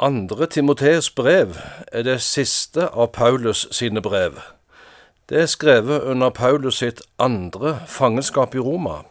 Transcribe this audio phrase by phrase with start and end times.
[0.00, 1.56] Andre Timoteus brev
[1.92, 4.40] er det siste av Paulus sine brev.
[5.30, 9.04] Det er skrevet under Paulus sitt andre fangenskap i Roma.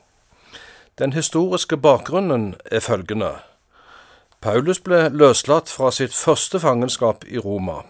[1.00, 3.30] Den historiske bakgrunnen er følgende.
[4.42, 7.86] Paulus ble løslatt fra sitt første fangenskap i Roma.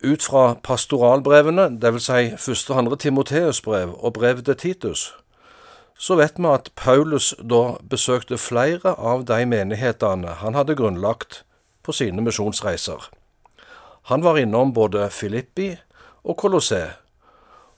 [0.00, 2.06] Ut fra pastoralbrevene, dvs.
[2.08, 5.12] Si første og andre Timoteus brev og brevet til Titus,
[5.98, 11.42] så vet vi at Paulus da besøkte flere av de menighetene han hadde grunnlagt
[11.88, 13.08] på sine misjonsreiser.
[14.12, 15.70] Han var innom både Filippi
[16.24, 16.90] og Colosseum,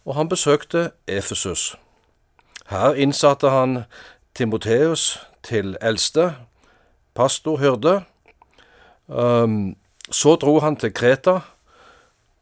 [0.04, 1.76] og han besøkte Efesus.
[2.70, 3.84] Her innsatte han
[4.34, 6.32] Timoteus til eldste,
[7.14, 8.00] pastor, hyrde.
[10.10, 11.38] Så dro han til Kreta,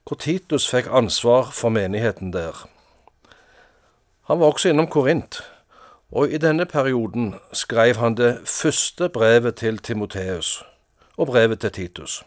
[0.09, 2.65] hvor Titus fikk ansvar for menigheten der.
[4.29, 5.43] Han var også innom Korint,
[6.13, 10.63] og i denne perioden skrev han det første brevet til Timoteus
[11.19, 12.23] og brevet til Titus.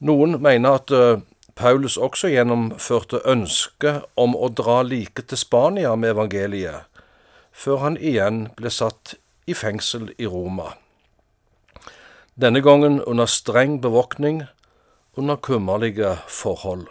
[0.00, 1.20] Noen mener at eh,
[1.56, 6.88] Paulus også gjennomførte ønsket om å dra like til Spania med evangeliet,
[7.52, 9.14] før han igjen ble satt
[9.48, 10.74] i fengsel i Roma.
[12.36, 14.42] Denne gangen under streng bevåkning,
[15.16, 16.90] under kummerlige forhold.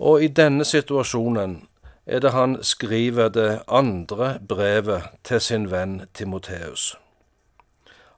[0.00, 1.58] Og i denne situasjonen
[2.06, 6.94] er det han skriver det andre brevet til sin venn Timoteus.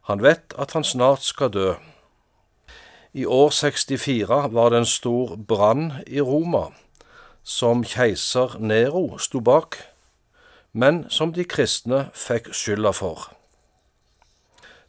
[0.07, 1.75] Han vet at han snart skal dø.
[3.13, 6.69] I år 64 var det en stor brann i Roma,
[7.43, 9.79] som keiser Nero sto bak,
[10.73, 13.31] men som de kristne fikk skylda for.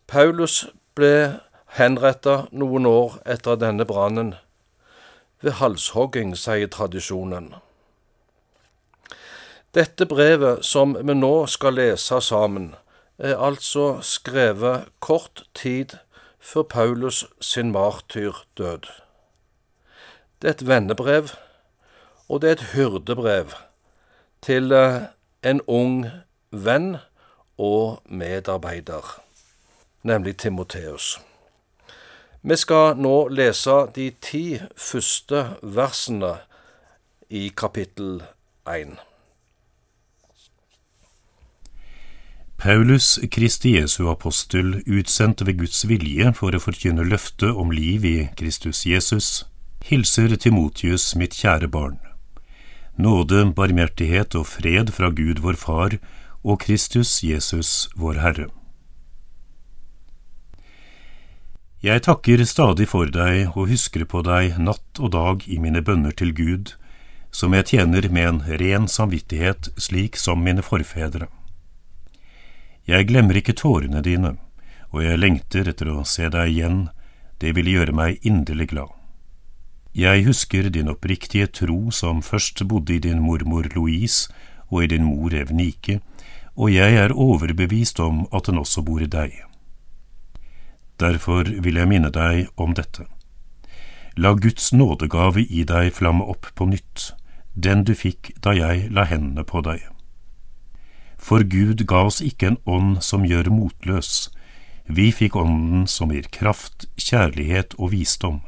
[0.08, 1.40] Paulus ble
[1.80, 4.36] henretta noen år etter denne brannen,
[5.42, 7.54] ved halshogging, sier tradisjonen.
[9.74, 12.74] Dette brevet som vi nå skal lese sammen,
[13.18, 15.98] er altså skrevet kort tid
[16.40, 18.88] før Paulus sin martyrdød.
[20.42, 21.30] Det er et vennebrev,
[22.30, 23.52] og det er et hyrdebrev
[24.42, 25.02] til eh,
[25.44, 26.06] en ung
[26.52, 26.98] venn
[27.58, 29.22] og medarbeider,
[30.04, 31.20] nemlig Timoteus.
[32.42, 36.38] Vi skal nå lese de ti første versene
[37.30, 38.22] i kapittel
[38.70, 38.94] 1.
[42.58, 48.16] Paulus, Kristi Jesu apostel, utsendt ved Guds vilje for å forkynne løftet om liv i
[48.40, 49.46] Kristus Jesus,
[49.86, 52.00] hilser Timotius, mitt kjære barn.
[52.98, 56.00] Nåde, barmhjertighet og fred fra Gud vår Far
[56.42, 58.50] og Kristus Jesus vår Herre.
[61.86, 66.10] Jeg takker stadig for deg og husker på deg natt og dag i mine bønner
[66.10, 66.74] til Gud,
[67.30, 71.30] som jeg tjener med en ren samvittighet slik som mine forfedre.
[72.88, 74.38] Jeg glemmer ikke tårene dine,
[74.96, 76.86] og jeg lengter etter å se deg igjen,
[77.44, 78.94] det ville gjøre meg inderlig glad.
[79.98, 84.32] Jeg husker din oppriktige tro som først bodde i din mormor Louise
[84.70, 86.00] og i din mor Evnike,
[86.56, 89.36] og jeg er overbevist om at den også bor i deg.
[90.98, 93.04] Derfor vil jeg minne deg om dette.
[94.18, 97.12] La Guds nådegave i deg flamme opp på nytt,
[97.54, 99.84] den du fikk da jeg la hendene på deg.
[101.28, 104.30] For Gud ga oss ikke en ånd som gjør motløs,
[104.88, 108.40] vi fikk ånden som gir kraft, kjærlighet og visdom.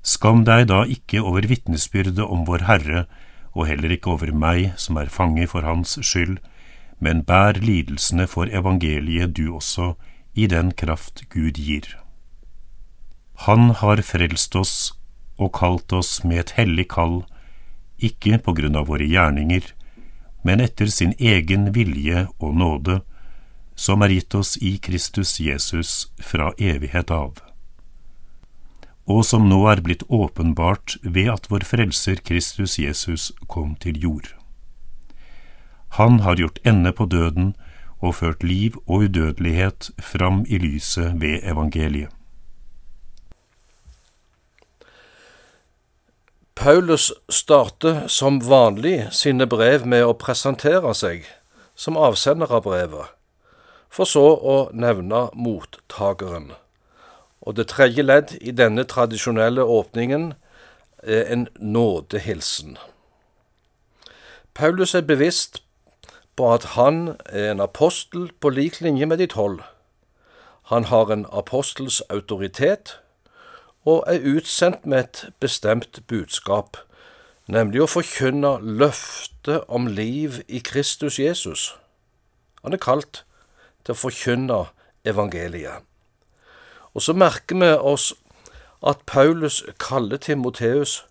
[0.00, 3.04] Skam deg da ikke over vitnesbyrdet om vår Herre,
[3.52, 6.38] og heller ikke over meg som er fange for Hans skyld,
[7.04, 9.92] men bær lidelsene for evangeliet du også,
[10.32, 11.84] i den kraft Gud gir.
[13.44, 14.76] Han har frelst oss
[15.36, 17.24] og kalt oss med et hellig kall,
[18.00, 19.75] ikke på grunn av våre gjerninger,
[20.46, 23.00] men etter sin egen vilje og nåde,
[23.74, 25.92] som er gitt oss i Kristus Jesus
[26.22, 27.42] fra evighet av,
[29.06, 34.32] og som nå er blitt åpenbart ved at vår Frelser Kristus Jesus kom til jord.
[36.00, 37.54] Han har gjort ende på døden
[37.98, 42.15] og ført liv og udødelighet fram i lyset ved evangeliet.
[46.66, 51.28] Paulus starter som vanlig sine brev med å presentere seg
[51.78, 53.12] som avsender av brevet,
[53.86, 56.48] for så å nevne mottakeren.
[57.46, 60.32] Og det tredje ledd i denne tradisjonelle åpningen
[61.06, 62.74] er en nådehilsen.
[64.50, 65.62] Paulus er bevisst
[66.34, 69.62] på at han er en apostel på lik linje med de tolv.
[70.74, 72.98] Han har en apostels autoritet
[73.86, 76.76] og er utsendt med et bestemt budskap,
[77.46, 81.68] nemlig å forkynne løftet om liv i Kristus Jesus.
[82.64, 83.22] Han er kalt
[83.86, 84.64] til å forkynne
[85.06, 85.86] evangeliet.
[86.94, 88.10] Og så merker vi oss
[88.82, 91.04] at Paulus kaller Timoteus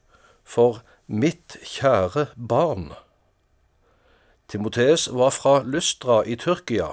[0.44, 2.92] for mitt kjære barn.
[4.52, 6.92] Timoteus var fra Lystra i Tyrkia,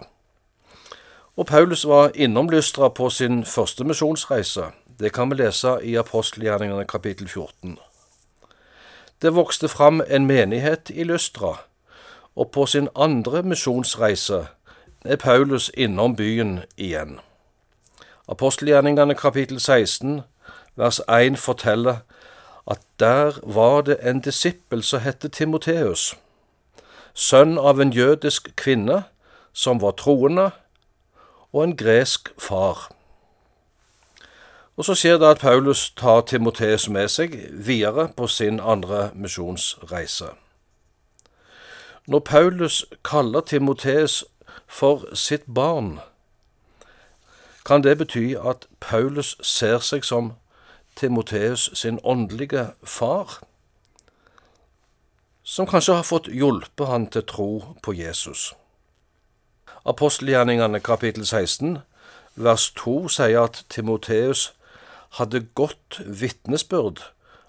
[1.37, 4.71] og Paulus var innom Lystra på sin første misjonsreise.
[4.99, 7.79] Det kan vi lese i apostelgjerningene kapittel 14.
[9.23, 11.57] Det vokste fram en menighet i Lystra,
[12.37, 14.47] og på sin andre misjonsreise
[15.05, 17.19] er Paulus innom byen igjen.
[18.29, 20.21] Apostelgjerningene kapittel 16
[20.75, 21.97] vers 1 forteller
[22.67, 26.17] at der var det en disippel som het Timoteus,
[27.15, 29.03] sønn av en jødisk kvinne
[29.53, 30.51] som var troende,
[31.53, 32.89] og en gresk far.
[34.77, 40.31] Og Så skjer det at Paulus tar Timoteus med seg videre på sin andre misjonsreise.
[42.07, 44.25] Når Paulus kaller Timoteus
[44.67, 46.01] for sitt barn,
[47.65, 50.33] kan det bety at Paulus ser seg som
[50.97, 53.39] Timoteus sin åndelige far,
[55.43, 58.55] som kanskje har fått hjulpet han til tro på Jesus.
[59.85, 61.79] Apostelgjerningene kapittel 16
[62.35, 64.53] vers 2 sier at Timoteus
[65.19, 67.03] hadde godt vitnesbyrd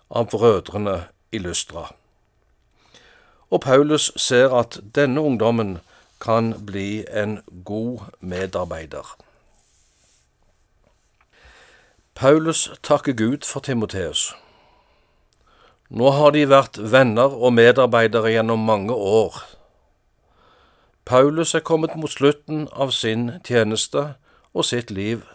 [0.10, 1.89] av brødrene i Lystra.
[3.50, 5.77] Og Paulus ser at denne ungdommen
[6.21, 9.18] kan bli en god medarbeider.
[12.15, 14.33] Paulus takker Gud for Timoteus.
[15.89, 19.36] Nå har de vært venner og medarbeidere gjennom mange år.
[21.06, 24.13] Paulus er kommet mot slutten av sin tjeneste
[24.54, 25.25] og sitt liv.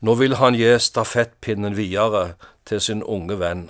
[0.00, 2.34] Nå vil han gi stafettpinnen videre
[2.68, 3.68] til sin unge venn.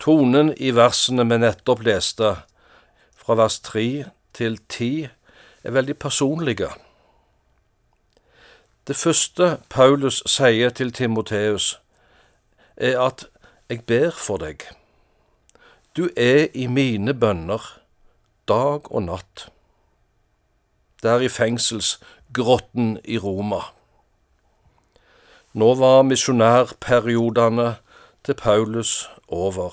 [0.00, 2.36] Tonen i versene vi nettopp leste,
[3.18, 5.08] fra vers 3 til 10,
[5.64, 6.70] er veldig personlige.
[8.88, 11.80] Det første Paulus sier til Timoteus,
[12.76, 13.26] er at
[13.68, 14.62] jeg ber for deg.
[15.96, 17.64] Du er i mine bønner
[18.48, 19.48] dag og natt.
[21.02, 23.60] Der i fengselsgrotten i Roma.
[25.52, 27.76] Nå var misjonærperiodene
[28.24, 29.72] til Paulus over,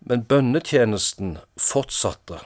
[0.00, 2.42] men bønnetjenesten fortsatte.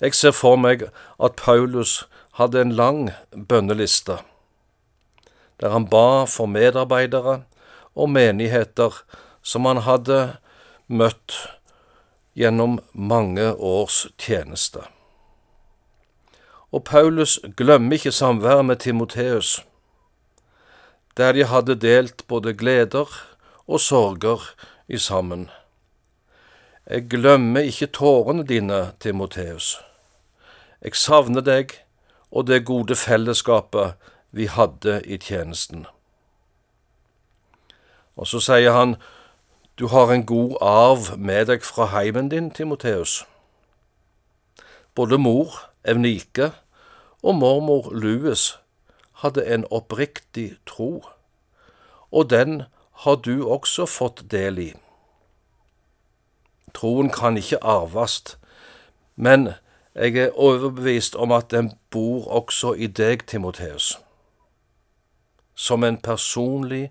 [0.00, 0.86] Jeg ser for meg
[1.18, 2.04] at Paulus
[2.38, 3.10] hadde en lang
[3.48, 4.18] bønneliste,
[5.60, 7.42] der han ba for medarbeidere
[7.94, 9.02] og menigheter
[9.42, 10.36] som han hadde
[10.86, 11.34] møtt
[12.36, 14.84] gjennom mange års tjeneste.
[16.70, 19.64] Og Paulus glemmer ikke samværet med Timoteus,
[21.16, 23.08] der de hadde delt både gleder
[23.66, 24.54] og sorger
[24.88, 25.50] i sammen.
[26.86, 29.80] Jeg glemmer ikke tårene dine, Timoteus.
[30.82, 31.72] Jeg savner deg
[32.30, 33.94] og det gode fellesskapet
[34.30, 35.86] vi hadde i tjenesten.
[38.16, 38.96] Og så sier han,
[39.78, 43.24] du har en god arv med deg fra heimen din, Timoteus.
[44.94, 46.52] Både mor, Evnike,
[47.22, 48.54] og mormor Louis
[49.22, 51.04] hadde en oppriktig tro,
[52.12, 52.62] og den
[53.04, 54.70] har du også fått del i.
[56.76, 58.36] Troen kan ikke arves,
[59.16, 59.54] men
[59.94, 63.94] jeg er overbevist om at den bor også i deg, Timoteus,
[65.54, 66.90] som en personlig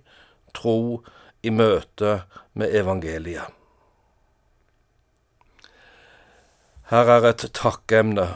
[0.58, 1.03] tro
[1.46, 3.53] i møte med evangeliet.
[6.89, 8.27] Her er et takkemne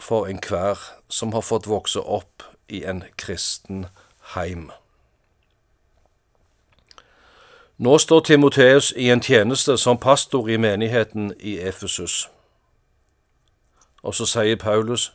[0.00, 0.80] for enhver
[1.12, 3.86] som har fått vokse opp i en kristen
[4.34, 4.70] heim.
[7.80, 12.28] Nå står Timoteus i en tjeneste som pastor i menigheten i Efesus.
[14.02, 15.12] Og så sier Paulus,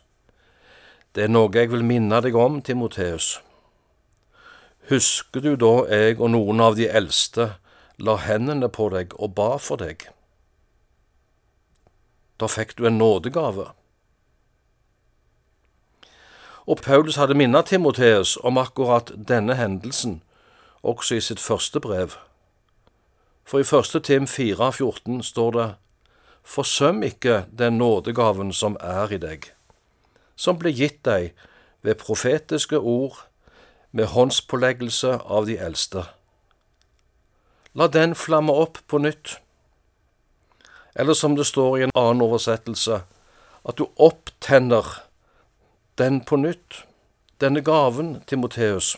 [1.14, 3.36] det er noe jeg vil minne deg om, Timoteus.
[4.90, 7.52] Husker du da jeg og noen av de eldste
[8.02, 10.08] la hendene på deg og ba for deg?
[12.42, 13.70] Da fikk du en nådegave.
[16.66, 20.22] Og Paulus hadde minnet Timoteus om akkurat denne hendelsen
[20.82, 22.16] også i sitt første brev.
[23.46, 24.02] For i 1.
[24.02, 25.68] Tim 4,14 står det
[26.46, 29.50] forsøm ikke den nådegaven som er i deg,
[30.36, 31.32] som ble gitt deg
[31.82, 33.22] ved profetiske ord
[33.90, 36.04] med håndspåleggelse av de eldste.
[37.74, 39.38] La den flamme opp på nytt.
[40.96, 43.02] Eller som det står i en annen oversettelse,
[43.66, 45.05] at du opptenner
[45.98, 46.84] den på nytt.
[47.40, 48.96] Denne gaven, Timoteus,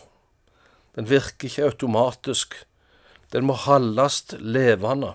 [0.95, 2.55] den virker ikke automatisk.
[3.33, 5.13] Den må holdes levende.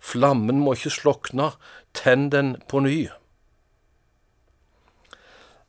[0.00, 1.52] Flammen må ikke slokne,
[1.94, 3.08] tenn den på ny.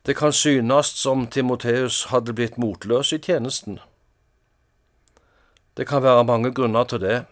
[0.06, 3.80] Det kan synes som Timoteus hadde blitt motløs i tjenesten.
[5.78, 7.26] Det kan være mange grunner til det.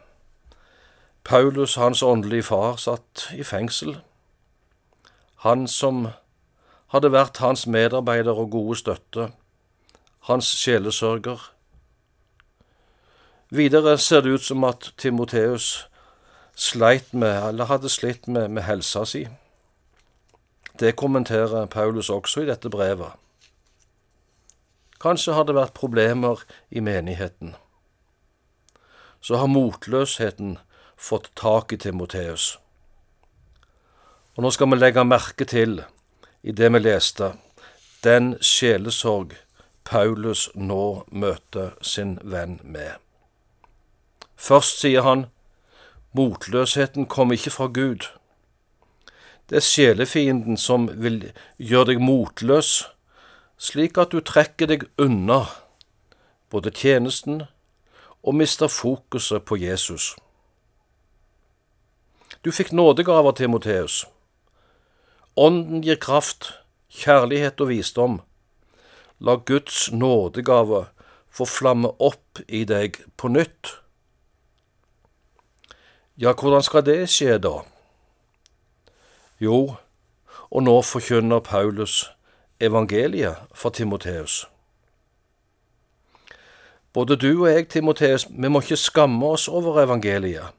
[1.23, 4.01] Paulus, hans åndelige far, satt i fengsel.
[5.45, 6.07] Han som
[6.93, 9.31] hadde vært hans medarbeider og gode støtte,
[10.29, 11.41] hans sjelesørger.
[13.49, 15.87] Videre ser det ut som at Timoteus
[16.55, 19.25] sleit med, eller hadde slitt med, med helsa si.
[20.79, 23.13] Det kommenterer Paulus også i dette brevet.
[25.01, 27.55] Kanskje har det vært problemer i menigheten.
[29.21, 30.57] Så har motløsheten
[30.97, 32.57] fått tak i Timoteus.
[34.33, 35.81] Og nå skal vi legge merke til,
[36.43, 37.33] i det vi leste,
[38.03, 39.37] den sjelesorg
[39.83, 42.99] Paulus nå møter sin venn med.
[44.35, 45.27] Først sier han,
[46.11, 48.09] motløsheten kommer ikke fra Gud.
[49.49, 52.71] Det er sjelefienden som vil gjøre deg motløs,
[53.57, 55.45] slik at du trekker deg unna
[56.51, 57.45] både tjenesten
[58.23, 60.13] og mister fokuset på Jesus.
[62.43, 64.03] Du fikk nådegaver, Timoteus.
[65.35, 66.51] Ånden gir kraft,
[66.93, 68.19] kjærlighet og visdom.
[69.19, 70.85] La Guds nådegave
[71.33, 73.79] få flamme opp i deg på nytt.
[76.21, 77.63] Ja, hvordan skal det skje, da?
[79.41, 79.75] Jo,
[80.53, 82.03] og nå forkynner Paulus
[82.61, 84.43] evangeliet for Timoteus.
[86.93, 90.53] Både du og jeg, Timoteus, vi må ikke skamme oss over evangeliet,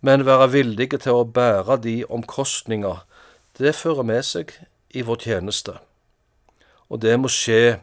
[0.00, 3.04] men være villige til å bære de omkostninger
[3.58, 4.52] det fører med seg
[4.90, 5.78] i vår tjeneste.
[6.88, 7.80] Og det må skje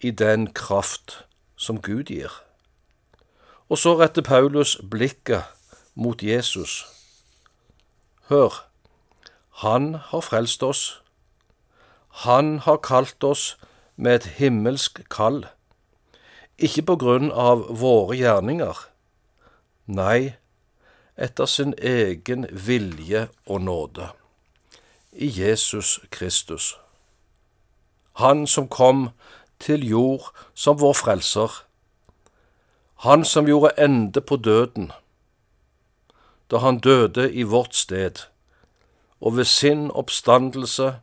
[0.00, 1.24] i den kraft
[1.56, 2.32] som Gud gir.
[3.70, 5.46] Og så retter Paulus blikket
[5.94, 6.86] mot Jesus.
[8.30, 8.66] Hør,
[9.62, 11.02] han har frelst oss.
[12.26, 13.56] Han har kalt oss
[13.96, 15.44] med et himmelsk kall,
[16.58, 18.78] ikke på grunn av våre gjerninger,
[19.86, 20.34] nei,
[21.20, 24.08] etter sin egen vilje og nåde,
[25.12, 26.76] i Jesus Kristus.
[28.12, 29.08] Han som kom
[29.58, 31.64] til jord som vår frelser,
[32.94, 34.92] han som gjorde ende på døden,
[36.50, 38.30] da han døde i vårt sted
[39.20, 40.94] og ved sin oppstandelse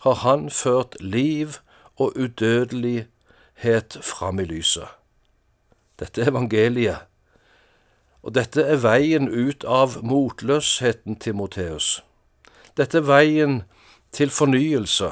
[0.00, 1.48] har han ført liv
[1.96, 4.88] og udødelighet fram i lyset.
[6.00, 6.98] Dette er evangeliet,
[8.22, 12.02] og dette er veien ut av motløsheten til Moteus.
[12.76, 13.58] Dette er veien
[14.16, 15.10] til fornyelse,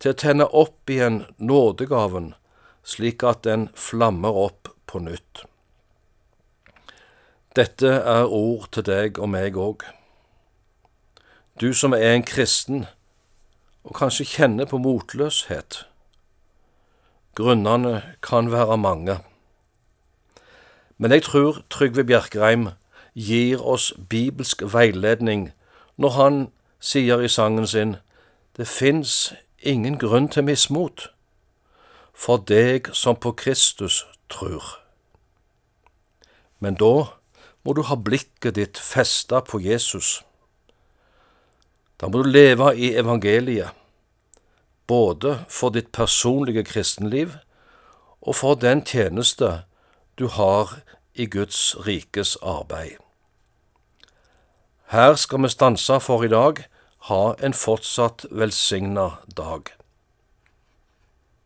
[0.00, 2.34] til å tenne opp igjen nådegaven,
[2.84, 5.44] slik at den flammer opp på nytt.
[7.56, 9.86] Dette er ord til deg og meg òg.
[11.60, 12.84] Du som er en kristen,
[13.84, 15.84] og kanskje kjenner på motløshet.
[17.34, 19.16] Grunnene kan være mange.
[20.98, 22.68] Men jeg tror Trygve Bjerkreim
[23.16, 25.48] gir oss bibelsk veiledning
[26.00, 26.38] når han
[26.80, 27.96] sier i sangen sin
[28.56, 31.06] Det fins ingen grunn til mismot
[32.12, 34.64] for deg som på Kristus trur.
[36.58, 37.14] Men da
[37.64, 40.18] må du ha blikket ditt festa på Jesus
[42.00, 43.76] da må du leve i evangeliet,
[44.88, 47.36] både for ditt personlige kristenliv
[48.20, 49.50] og for den tjeneste
[50.18, 50.78] du har
[51.14, 52.99] i Guds rikes arbeid.
[54.90, 56.64] Her skal vi stanse for i dag.
[57.06, 59.04] Ha en fortsatt velsigna
[59.38, 59.70] dag.